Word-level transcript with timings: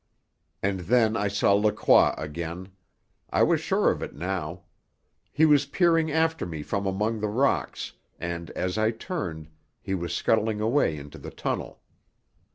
And 0.63 0.79
then 0.79 1.15
I 1.15 1.27
saw 1.27 1.53
Lacroix 1.53 2.15
again. 2.17 2.69
I 3.29 3.43
was 3.43 3.61
sure 3.61 3.91
of 3.91 4.01
it 4.01 4.15
now. 4.15 4.63
He 5.31 5.45
was 5.45 5.67
peering 5.67 6.09
after 6.11 6.47
me 6.47 6.63
from 6.63 6.87
among 6.87 7.19
the 7.19 7.27
rocks, 7.29 7.93
and, 8.19 8.49
as 8.55 8.79
I 8.79 8.89
turned, 8.89 9.47
he 9.79 9.93
was 9.93 10.11
scuttling 10.11 10.59
away 10.59 10.97
into 10.97 11.19
the 11.19 11.29
tunnel. 11.29 11.83